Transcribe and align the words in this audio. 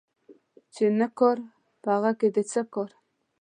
چي 0.73 0.85
نه 0.99 1.07
کار، 1.17 1.37
په 1.81 1.87
هغه 1.95 2.11
دي 2.33 2.43
څه 2.51 2.61
کار 2.73 2.89